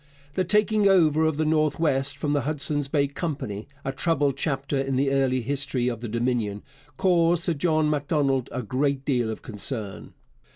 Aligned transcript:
The 0.33 0.43
taking 0.43 0.87
over 0.87 1.25
of 1.25 1.37
the 1.37 1.45
North 1.45 1.77
West 1.79 2.17
from 2.17 2.33
the 2.33 2.41
Hudson's 2.41 2.87
Bay 2.87 3.07
Company 3.07 3.67
a 3.85 3.91
troubled 3.91 4.35
chapter 4.35 4.79
in 4.79 4.95
the 4.95 5.11
early 5.11 5.41
history 5.41 5.89
of 5.89 6.01
the 6.01 6.07
Dominion 6.09 6.63
caused 6.97 7.43
Sir 7.43 7.53
John 7.53 7.87
Macdonald 7.87 8.49
a 8.51 8.63
great 8.63 9.05
deal 9.05 9.29
of 9.29 9.43
concern. 9.43 10.15